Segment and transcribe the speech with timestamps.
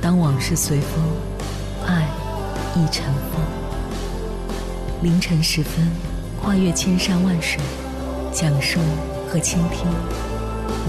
[0.00, 1.02] 当往事随风，
[1.86, 2.08] 爱
[2.74, 3.42] 已成风。
[5.02, 5.90] 凌晨时分，
[6.40, 7.60] 跨越千山万水，
[8.32, 8.80] 讲述
[9.28, 9.86] 和倾听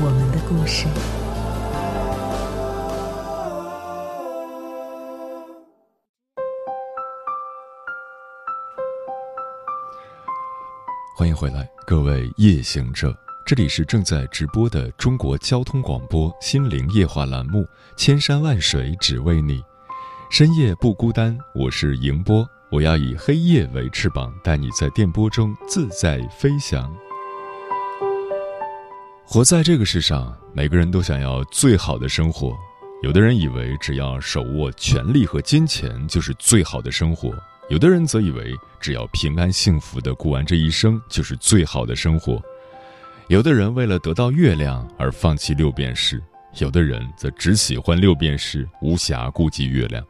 [0.01, 0.85] 我们的故事。
[11.15, 13.28] 欢迎回来，各位夜行者。
[13.45, 17.61] 这里是正在直播的中国交通广播心灵夜话栏目
[17.95, 19.59] 《千山万水只为你》，
[20.29, 21.35] 深夜不孤单。
[21.55, 26.93] 我是迎波，我要以黑夜为翅膀，带你在电波中自在飞翔。
[29.25, 32.55] 活在这个世上，每个人都想要最好的生活。
[33.01, 37.33] 有的人以为只要手握权力和金钱就是最好的生活，
[37.69, 42.39] 有的人则以为只要平安幸福的过完这一生就是最好的生活。
[43.29, 46.19] 有的人为了得到月亮而放弃六便士，
[46.57, 50.03] 有的人则只喜欢六便士，无暇顾及月亮。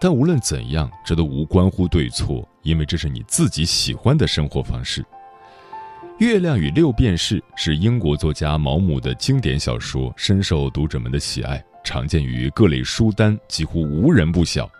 [0.00, 5.02] 但无论怎样，这都无关乎对错，因为这是你自己喜欢的生活方式。
[6.18, 14.70] 《月亮与六便士》是英国作家毛姆的经典小说，深受读者们的喜爱，常见于各类书单，几乎无人不晓。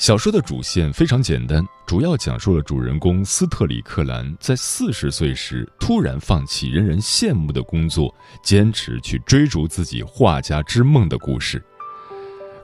[0.00, 8.12] 小说的主线非常简单，主要讲述了主人公斯特里克兰在四十岁时突然放弃人人羡慕的工作，
[8.42, 11.62] 坚持去追逐自己画家之梦的故事。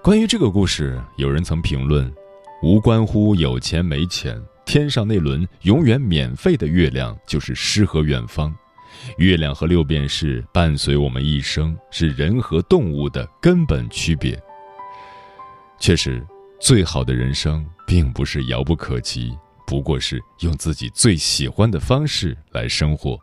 [0.03, 2.11] 关于这个故事，有人曾评论：
[2.63, 8.51] 无关乎有钱没钱，天上那轮永远免费的月亮就是诗和远方。
[9.19, 14.43] 月亮和六便士伴随我们一生，是人和动物的根本区别。
[15.79, 16.27] 确实。
[16.59, 19.31] 最好的人生并不是遥不可及，
[19.67, 23.19] 不过是用自己最喜欢的方式来生活。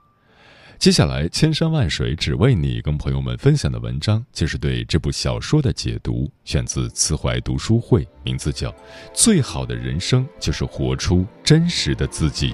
[0.77, 8.69] 接下来，千山万水只为你，跟朋友们分享的文章就是对这部小说的解读，选自慈怀读书会，名字叫
[9.13, 12.51] 《最好的人生就是活出真实的自己》。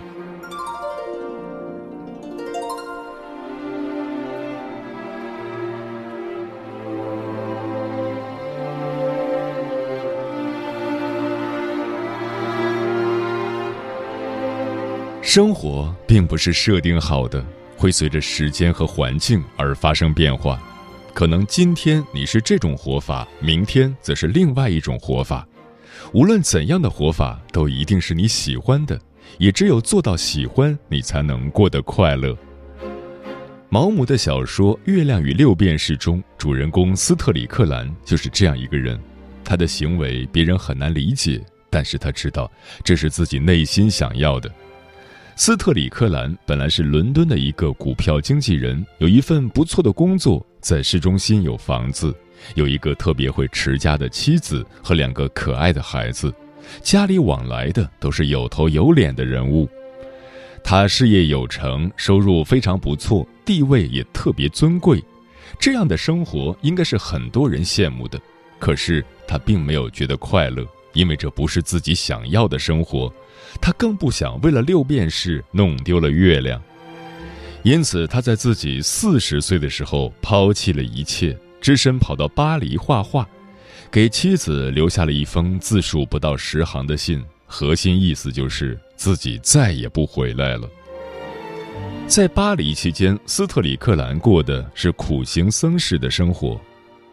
[15.29, 17.45] 生活并不是设定好的，
[17.78, 20.59] 会随着时间和环境而发生变化。
[21.13, 25.47] 可能今天你是这种活法，明天则是另外一种活法。
[26.13, 29.00] 无论怎样的活法，都一定是你喜欢的。
[29.38, 32.35] 也只有做到喜欢，你才能过得快乐。
[33.69, 39.00] 毛姆的小说《月亮与六便士》中，主人公斯特里克兰就是这样一个人。
[39.44, 42.51] 他的行为别人很难理解，但是他知道
[42.84, 44.51] 这是自己内心想要的。
[45.42, 52.14] 斯特里克兰本来是伦敦的一个股票经纪人，有一份不错的工作，在市中心有房子，
[52.56, 56.30] 有一个特别会持家的妻子和两个可爱的孩子，
[56.82, 59.66] 家里往来的都是有头有脸的人物。
[60.62, 65.02] 他事业有成，收入非常不错，地位也特别尊贵，
[65.58, 68.20] 这样的生活应该是很多人羡慕的。
[68.60, 73.10] 可是他并没有觉得快乐，因为这不是自己想要的生活。
[73.62, 76.62] 他更不想为了六便士弄丢了月亮，
[77.64, 83.28] 因此他在自己四十岁的时候抛弃了一切，只身跑到巴黎画画，
[83.92, 90.68] 给妻子留下了一封字数不到十行的信，核心意思就是自己再也不回来了。
[92.08, 96.59] 在巴黎期间，斯特里克兰过的是苦行僧式的生活，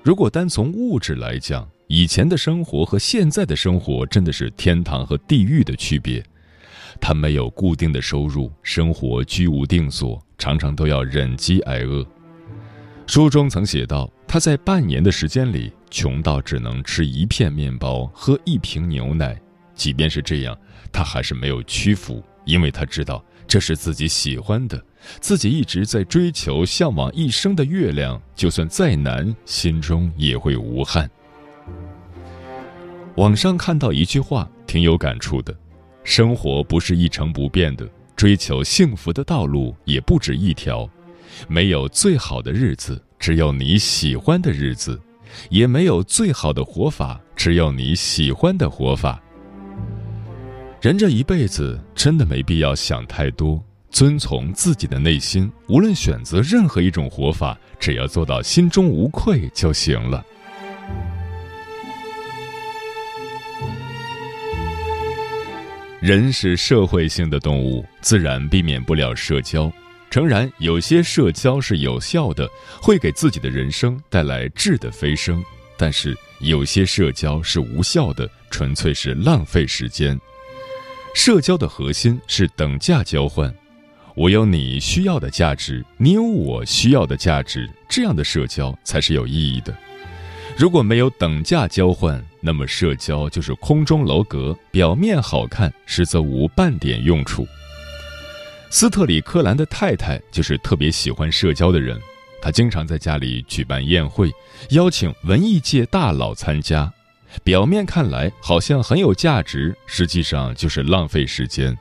[0.03, 1.69] 如果单从物质来讲。
[1.89, 6.21] 以前的生活和现在的生活真的是天堂和地狱的区别。
[7.01, 12.07] 他没有固定的收入，生活居无定所，常常都要忍饥挨饿。
[13.07, 19.41] 书中曾写道，他在半年的时间里穷到只能吃一片面包，喝一瓶牛奶。
[19.75, 20.59] 即便是这样，
[20.91, 24.83] 他还是没有屈服，因为他知道这是自己喜欢的，
[25.21, 31.09] 自己一直在追求、向往一生的月亮，就算再难，心中也会无憾。
[33.17, 35.55] 网上看到一句话，挺有感触的：
[36.07, 40.89] 生活不是一成不变的，追求幸福的道路也不止一条。
[41.49, 44.97] 没有最好的日子，只有你喜欢的日子；
[45.51, 49.21] 也没有最好的活法，只有你喜欢的活法。
[50.81, 53.61] 人这一辈子真的没必要想太多，
[53.91, 60.25] 遵从自己的内心，无论选择任何一种活法，只要做到心中无愧就行了。
[66.07, 69.73] 人是社会性的动物，自然避免不了社交。
[70.09, 72.49] 诚然，有些社交是有效的，
[72.81, 75.43] 会给自己的人生带来质的飞升；
[75.77, 80.17] 但是有些社交是无效的，纯粹是浪费时间。
[81.13, 83.53] 社交的核心是等价交换，
[84.15, 89.77] 我有你需要的价值，你有我需要的价值，这样的社交才是有意义的。
[90.59, 97.47] 如果没有等价交换，那么社交就是空中楼阁，表面好看，实则无半点用处。
[98.71, 102.01] 斯特里克兰的太太就是特别喜欢社交的人，
[102.41, 104.33] 她经常在家里举办宴会，
[104.71, 106.91] 邀请文艺界大佬参加。
[107.45, 111.77] 表面看来好像很有价值，实际上就是浪费时间，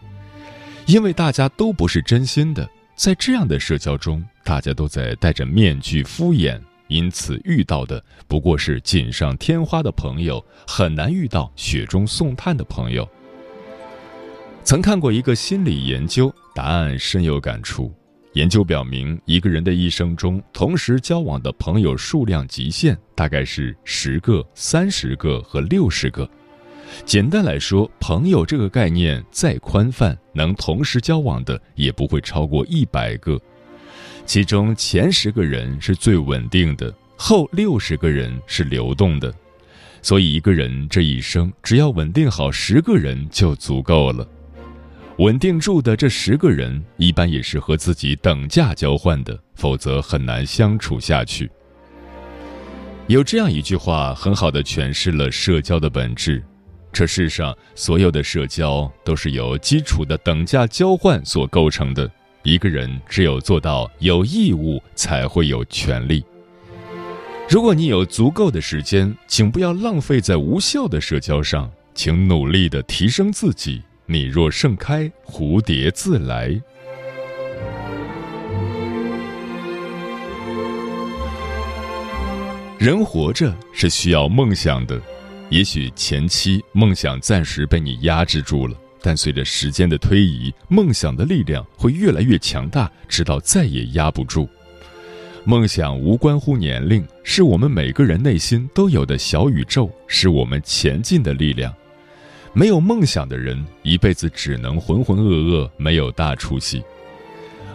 [0.86, 2.70] 因为大家都不是真心的。
[2.94, 6.60] 在这样的社交中，大家都在戴着面具敷衍。
[6.88, 13.08] 因此，遇到的不过是锦上添花的朋友，很难遇到雪中送炭的朋友。
[14.64, 17.94] 曾看过一个心理研究，答案深有感触。
[18.34, 26.30] 研究表明，一个人的一生中，同时交往的朋友数量极限大概是十个、三十个和六十个。
[27.06, 33.40] 简单来说，朋友这个概念再宽泛，能同时交往的也不会超过一百个。
[34.26, 39.34] 其中前十个人是最稳定的，后六十个人是流动的，
[40.02, 44.28] 所以一个人这一生只要稳定好十个人就足够了。
[45.20, 51.50] 稳定住的这十个人，一般也是和自己等价交换的，否则很难相处下去。
[53.08, 56.44] 有这样一句话，很好的诠释了社交的本质：
[56.92, 62.12] 这世上所有的社交都是由基础的等价交换所构成的。
[62.46, 66.24] 一个人只有做到有义务，才会有权利。
[67.50, 73.82] 如果你有足够的时间，请不要浪费在无效的社交上，请努力的提升自己。
[74.06, 76.50] 你若盛开，蝴蝶自来。
[82.78, 85.02] 人活着是需要梦想的，
[85.50, 88.78] 也许前期梦想暂时被你压制住了。
[89.06, 94.50] 但随着时间的推移，梦想的力量会越来越强大，直到再也压不住。
[95.44, 101.72] 梦想无关乎年龄，是我们每个人内心都有的小宇宙，是我们前进的力量。
[102.52, 106.84] 没有梦想的人，一辈子只能浑浑噩噩，没有大出息。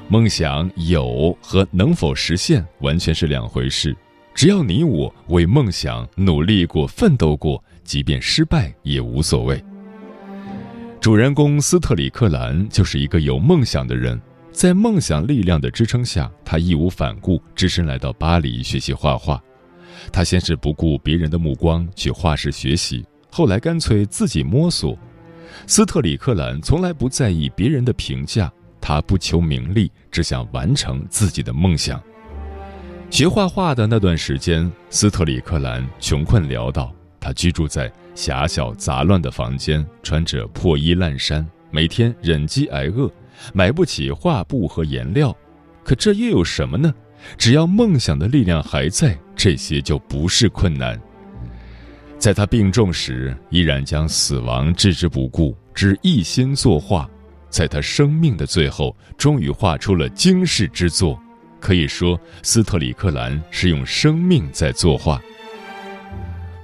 [0.08, 3.96] 梦想有和能否实现完全是两回事。
[4.34, 9.62] 只要你我为梦想努力过、奋斗过，即便失败也无所谓。
[11.00, 14.20] 主人公斯特里克兰就是一个有梦想的人，
[14.52, 19.42] 在梦想力量的支撑下，他义无反顾，只身来到巴黎学习画画。
[20.12, 24.94] 他先是不顾别人的目光去画室学习，后来干脆自己摸索。
[25.66, 31.98] 斯特里克兰从来不在意别人的评价，他不求名利，只想完成自己的梦想。
[33.08, 36.94] 学画画的那段时间，斯特里克兰穷困潦倒。
[37.18, 43.10] 他居住在狭小杂乱的房间，穿着破衣烂衫，每天忍饥挨饿，
[43.52, 45.34] 买不起画布和颜料。
[45.82, 46.92] 可这又有什么呢？
[47.36, 51.00] 只要梦想的力量还在，这些就不是困难。
[52.18, 57.08] 在他病重时，依然将死亡置之不顾，只一心作画。
[57.48, 61.18] 在他生命的最后，终于画出了惊世之作。
[61.58, 65.20] 可以说，斯特里克兰是用生命在作画。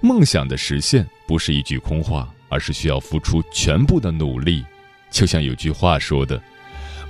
[0.06, 4.64] 梦想的实现不是一句空话，而是需要付出全部的努力。
[5.10, 6.40] 就像有句话说的：“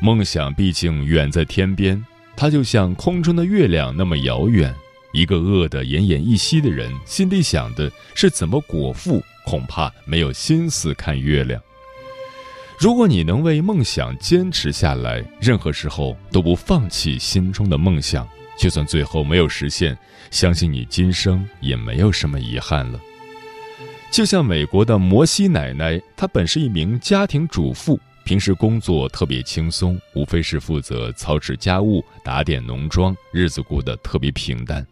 [0.00, 2.02] 梦想毕竟远在天边，
[2.34, 4.74] 它就像空中的月亮那么遥远。”
[5.12, 11.60] 一个饿得奄奄一息的人，心里想的是怎么果腹，恐怕没有心思看月亮。
[12.78, 18.26] 如果你能为梦想坚持下来，任何时候都不放弃心中的梦想。
[18.56, 19.96] 就算最后没有实现，
[20.30, 22.98] 相信你今生也没有什么遗憾了。
[24.10, 34.86] 就像美国的摩西奶奶，她本是一名家庭主妇，平时工作特别轻松，无非是负责操持家务、打点农庄，日子过得特别平淡。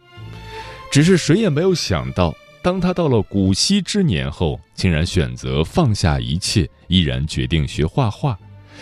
[0.93, 8.39] 只是谁也没有想到，当她到了古稀之年后，竟然选择放下一切，毅然决定学画画。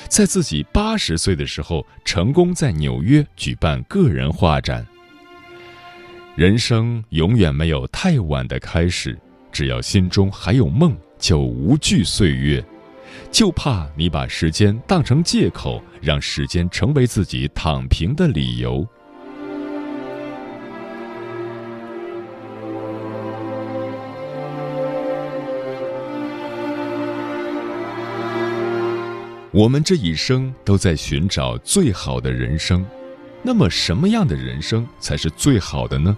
[0.09, 4.87] 在自己八十岁的时候，成功在纽约举办个人画展。
[6.35, 9.19] 人生永远没有太晚的开始，
[9.51, 12.65] 只要心中还有梦，就无惧岁月。
[13.31, 18.87] 就怕你把时间当成借口，让时间成为自己躺平的理由。
[29.53, 32.83] 我们这一生都在寻找最好的人生，
[33.43, 36.17] 那么什么样的人生才是最好的呢？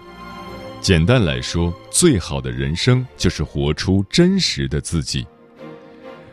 [0.79, 5.27] 简单来说，最好的人生就是活出真实的自己。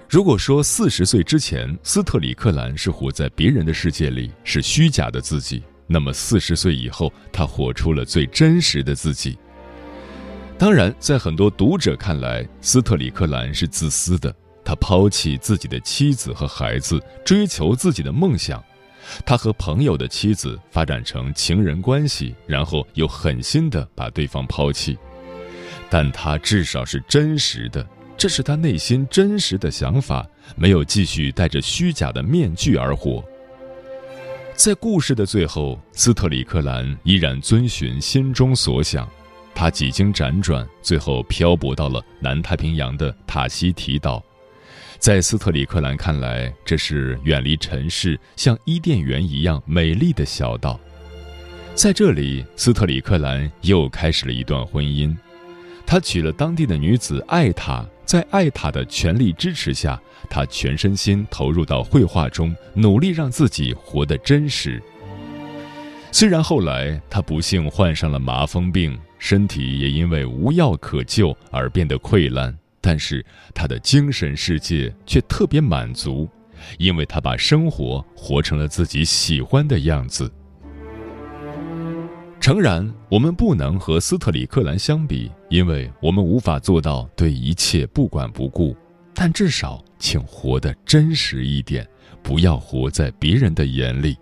[0.08, 9.36] 如果说四十岁之前，斯特里克兰是活在别人的世界里，是虚假的自己，那么四十岁以后，他活出了最真实的自己。
[10.56, 14.32] 当然，在很多读者看来，斯特里克兰是自私的。
[14.64, 18.62] 他抛弃自己的妻子和孩子，追求自己的梦想。
[19.26, 24.96] 他和朋友的妻子发展成情人关系，然后又狠心的把对方抛弃。
[25.90, 30.26] 但他至少是真实的，这是他内心真实的想法，
[30.56, 33.22] 没有继续戴着虚假的面具而活。
[34.54, 39.08] 在故事的最后，斯特里克兰依然遵循心中所想，
[39.54, 44.22] 他几经辗转，最后漂泊到了南太平洋的塔希提岛。
[45.02, 50.78] 在斯特里克兰看来，这是远离尘世、像伊甸园一样美丽的小岛。
[51.74, 55.12] 在这里，斯特里克兰又开始了一段婚姻。
[55.84, 64.80] 他娶了当地的女子艾塔，在艾塔的全力支持下，他全身心投入到绘画中，努力让自己活得真实。
[66.12, 72.56] 虽然后来他不幸患上了麻风病，身体也因为无药可救而变得溃烂。
[72.82, 73.24] 但是
[73.54, 76.28] 他的精神世界却特别满足，
[76.78, 80.30] 因为他把生活活成了自己喜欢的样子。
[82.40, 88.76] 诚然，我们不能和斯特里克兰相比，因为我们无法做到对一切不管不顾。
[89.14, 91.86] 但至少，请活得真实一点，
[92.20, 94.18] 不要活在别人的眼里。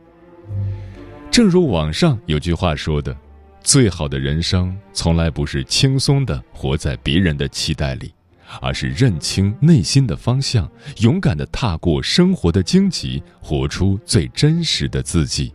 [1.31, 3.17] 正如网上有句话说的
[3.65, 8.13] ：“最好的人生，从来不是轻松的活在别人的期待里。”
[8.61, 15.53] 而是认清内心的方向，勇敢地踏过生活的荆棘，活出最真实的自己。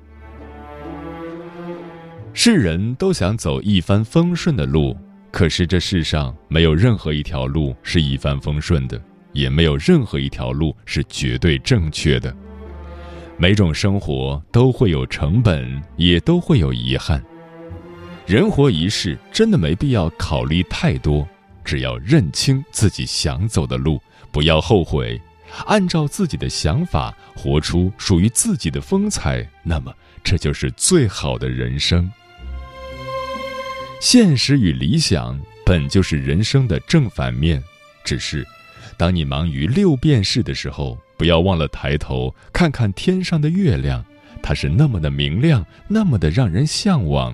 [2.33, 4.95] 世人都想走一帆风顺的路，
[5.31, 12.35] 可是这世上没有任何一条路是一帆风顺的，也没有任何一条路是绝对正确的。
[13.37, 17.23] 每种生活都会有成本，也都会有遗憾。
[18.25, 21.27] 人活一世，真的没必要考虑太多。
[21.65, 23.99] 只要认清自己想走的路，
[24.31, 25.19] 不要后悔，
[25.65, 29.93] 按照自己的想法活出属于自己的风采，那么
[30.23, 32.09] 这就是最好的人生。
[33.99, 37.63] 现实与理想本就是人生的正反面，
[38.03, 38.45] 只是
[38.97, 44.05] 当你忙于六便士的时候，不要忘了抬头看看天上的月亮，
[44.43, 47.33] 它是那么的明亮，那么的让人向往。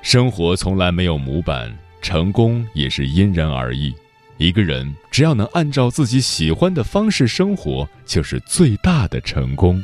[0.00, 1.76] 生活从来没有模板。
[2.04, 3.94] 成功也是因人而异，
[4.36, 9.82] 一个人只要能按照自己喜欢的方式生活，就是最大的成功。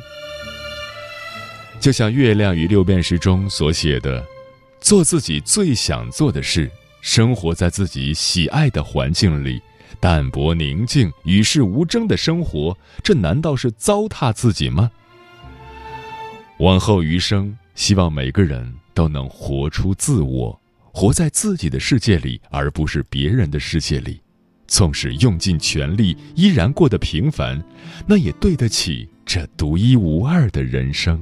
[1.79, 4.23] 就像《月亮与六便士》中所写的
[4.79, 6.69] ：“做自己最想做的事，
[7.01, 9.59] 生活在自己喜爱的环境里，
[9.99, 14.91] 淡泊宁静、与世无争的生活，这难道是糟蹋自己吗？”
[16.59, 20.60] 往后余生，希望每个人都能活出自我。
[20.93, 24.21] 活在自己的世界里，而不是别人的世界里。
[24.67, 27.61] 纵使用尽全力，依然过得平凡，
[28.07, 31.21] 那也对得起这独一无二的人生。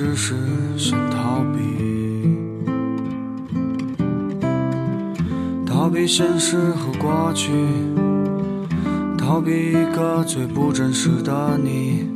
[0.00, 0.36] 只是
[0.76, 2.38] 想逃避，
[5.66, 7.50] 逃避现实和过去。
[9.18, 12.06] 逃避一个最不真实的你，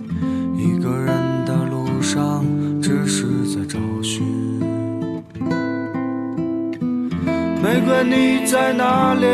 [0.56, 2.44] 一个人的路上
[2.80, 4.24] 只是在找寻。
[7.60, 9.26] 玫瑰你在哪里？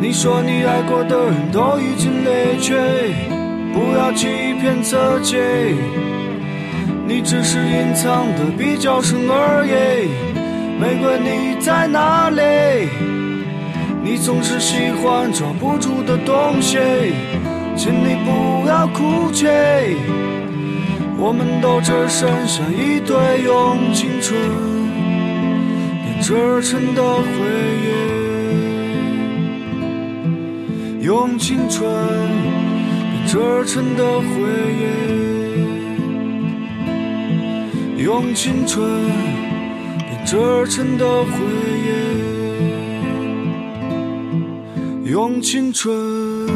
[0.00, 2.74] 你说你爱过的人都已经离去，
[3.74, 5.36] 不要欺骗自己，
[7.10, 10.08] 你只是隐藏的比较深而已。
[10.80, 12.40] 玫瑰你在哪里？
[14.04, 16.78] 你总是喜欢抓不住的东西，
[17.76, 19.48] 请你不要哭泣。
[21.18, 24.38] 我们都只剩下一堆用青春
[26.04, 27.28] 编织成的回
[31.00, 31.90] 忆，用青春
[33.10, 34.30] 编织成的回
[34.78, 34.80] 忆，
[38.00, 38.82] 用青春
[39.98, 40.34] 编织
[40.70, 41.32] 成的回
[45.04, 45.10] 忆。
[45.10, 46.48] 用青春。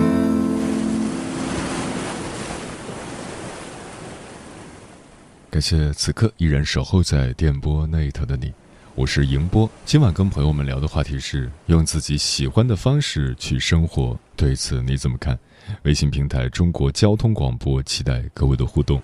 [5.51, 8.51] 感谢此刻依然守候在电波那一头的你，
[8.95, 9.69] 我是迎波。
[9.85, 15.39] 今晚跟朋友们聊的话题是用自己喜欢的方式去生活，对此你怎么看？
[15.83, 19.03] 微信平台中国交通广播，期待各位的互动。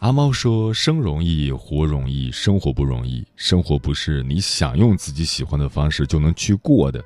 [0.00, 3.26] 阿猫说：“生容易，活容易，生活不容易。
[3.34, 7.02] 生活不是你想用自己喜欢的方式就能去过的。”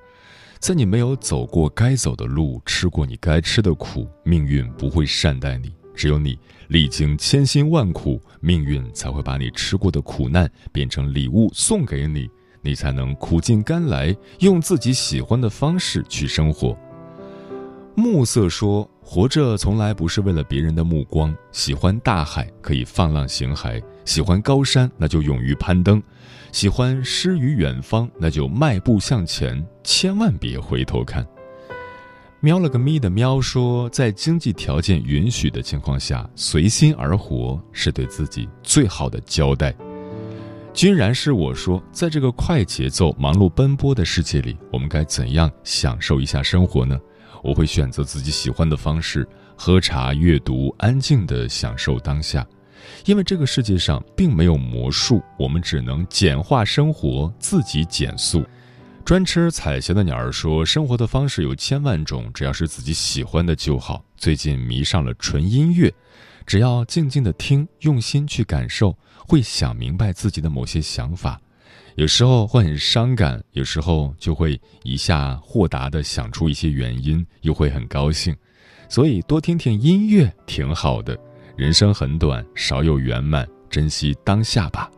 [0.59, 5.73] 在你没有走过该走的路，吃过你该吃的苦，命运不会善待你。
[5.95, 12.29] 只有你历经千辛万苦，命运才会把你吃过的苦难变成礼物送给你，
[12.61, 16.77] 你才能苦尽甘来，用自己喜欢的方式去生活。
[17.95, 21.35] 暮色说：“活着从来不是为了别人的目光。
[21.53, 26.03] 喜欢大海，可以放浪形骸；喜欢高山，那就勇于攀登。”
[26.53, 31.25] 喜欢诗与远方，那就迈步向前，千万别回头看。
[32.41, 39.73] 喵了个咪的喵说，在经济条件允许的情况下，随心而活是对自己最好的交代。
[40.73, 46.99] 君然是我说，在这个快节奏、忙碌奔波的世界里，我们该怎样享受一下生活呢？
[47.43, 49.27] 我会选择自己喜欢的方式，
[49.57, 52.47] 喝茶、阅读，安静的享受当下。
[53.05, 58.45] 因为这个世界上并没有魔术，我们只能简化生活，自己减速。
[59.05, 65.93] 专吃彩霞的鸟儿说：“生活的方式有千万种，只要是自己喜欢的就好。”最近迷上了纯音乐，
[66.47, 71.41] 只要静静的听，用心去感受，会想明白自己的某些想法。
[71.97, 78.35] 有时候会很伤感，有时候就会一下豁达的想出一些原因，又会很高兴。
[78.89, 81.19] 所以多听听音乐挺好的。
[81.57, 84.91] 人生很短，少有圆满，珍惜当下吧。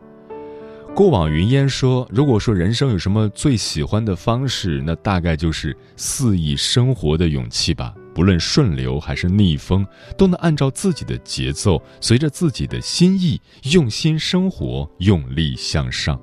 [0.95, 7.93] 过往云烟说：“如果说人生有什么最喜欢的方式，那大概就是肆意生活的勇气吧。
[8.13, 16.19] 不论顺流还是逆风，都能按照自己的节奏，随着自己的心意，用心生活，用力向上。”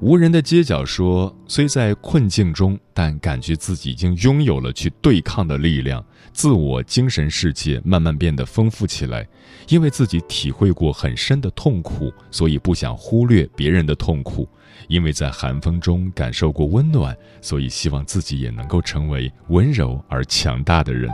[0.00, 9.28] 无人的街角说：“虽在困境中，但感觉自己已经拥有了去对抗的力量，自我精神世界慢慢变得丰富起来。
[9.68, 14.48] 因为自己体会过很深的痛苦，所以不想忽略别人的痛苦；
[14.88, 21.10] 因为在寒风中感受过温暖，所以希望自己也能够成为温柔而强大的人。”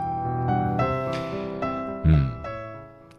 [2.06, 2.30] 嗯，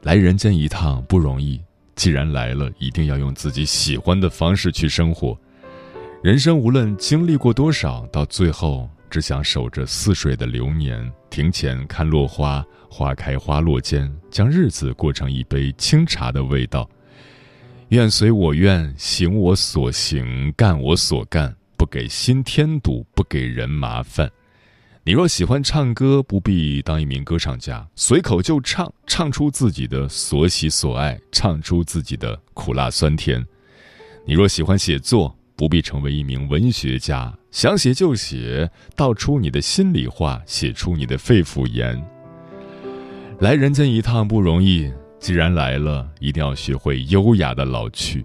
[0.04, 1.60] 来人间一趟不容易。
[1.94, 5.38] 既然来了，一定要用自己喜欢的方式去生活。
[6.24, 16.90] 人生无论经历过多少，到最后只想守着似水的流年，庭前看落花，花开花落间，将日子过成一杯清茶的味道。
[17.90, 24.30] 愿随我愿，行我所行，干我所干，不给心添堵，不给人麻烦。
[25.04, 33.46] 你若喜欢唱歌，不必当一名歌唱家，随口就唱，唱出自己的所喜所爱，唱出自己的苦辣酸甜。
[34.26, 42.00] 你若喜欢写作，不必成为一名文学家，想写就写，道出你的心里话，写出你的肺腑言。
[43.40, 48.24] 来人间一趟不容易，既然来了，一定要学会优雅的老去。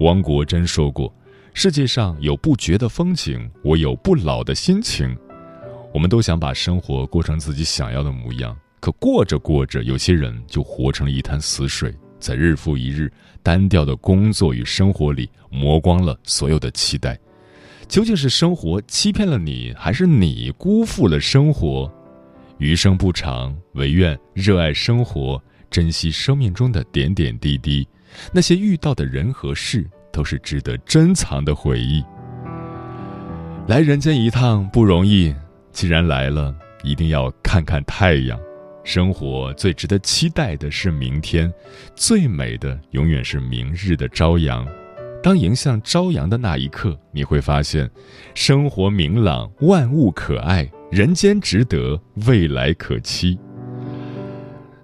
[0.00, 1.14] 汪国真说过
[1.54, 5.16] ：“世界上有不绝的风景，我有不老的心情。”
[5.94, 17.18] 我们都想把生活过成自己想要的模样，可过着过着，有些人就活成了一潭死水，在日复一日单调的工作与生活里磨光了所有的期待。
[17.88, 21.92] 究竟是生活欺骗了你，还是你辜负了生活？
[22.58, 27.86] 余生不长，唯愿热爱生活，珍惜生命中的点点滴滴。
[28.32, 32.02] 那些遇到的人和事，都是值得珍藏的回忆。
[33.66, 35.34] 来人间一趟不容易。
[35.72, 38.38] 既然来了，一定要看看太阳。
[38.84, 41.52] 生活最值得期待的是明天，
[41.94, 44.66] 最美的永远是明日的朝阳。
[45.22, 47.88] 当迎向朝阳的那一刻，你会发现，
[48.34, 53.38] 生活明朗，万物可爱，人间值得，未来可期。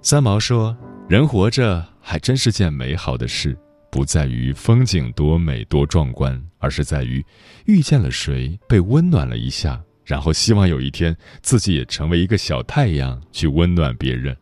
[0.00, 0.76] 三毛说
[1.11, 3.58] ：“人活着还真是件美好的事，
[3.90, 7.24] 不在于风景多美多壮观，而是在于
[7.66, 14.34] 遇见了谁，被温暖了一下。”然后希望有一天自己也成为一个小太阳，去温暖别人。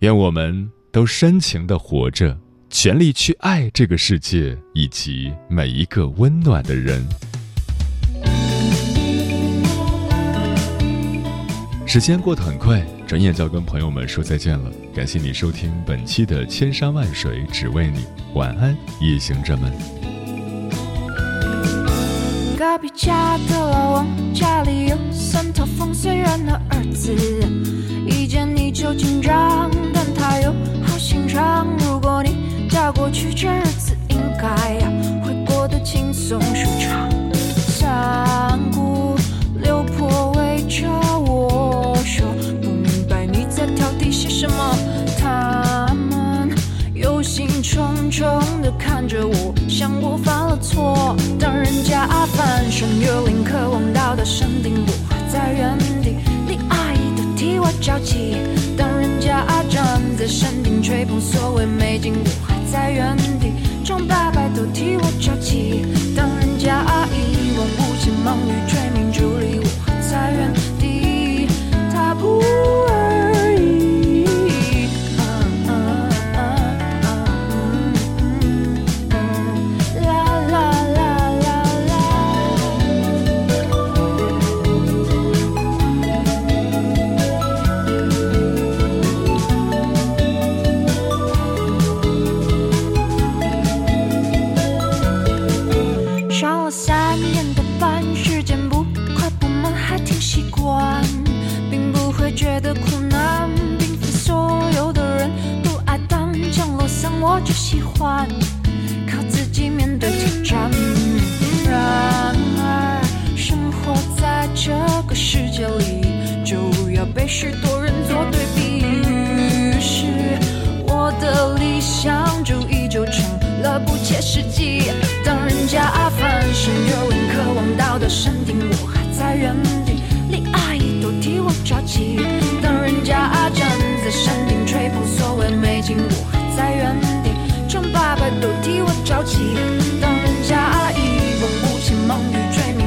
[0.00, 2.38] 愿我们都深情的活着，
[2.68, 7.02] 全力去爱这个世界以及每一个温暖的人。
[11.86, 14.70] 时间过得很快，转眼就要跟朋友们说再见了。
[14.94, 18.00] 感谢你收听本期的《千山万水只为你》，
[18.34, 19.72] 晚安，夜行者们。
[22.62, 27.12] 隔壁家的老王家里有三套房，虽然的儿子
[28.06, 30.52] 一见你就紧张，但他又
[30.86, 31.66] 好心肠。
[31.80, 34.88] 如果你嫁过去，这日子应该呀
[35.24, 37.10] 会过得轻松舒畅。
[37.34, 39.16] 三姑
[39.60, 40.86] 六婆围着
[41.18, 42.24] 我说，
[42.62, 44.61] 不明白你在挑剔些什么。
[52.82, 56.16] 穿越岭，渴望到达山顶，我还在原地。
[56.48, 58.38] 你阿姨都替我着急。
[58.76, 63.52] 当人家站在山顶吹捧所谓美景，我还在原地。
[63.84, 65.02] 众伯伯都替我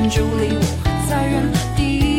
[0.10, 2.15] 助力我在人地。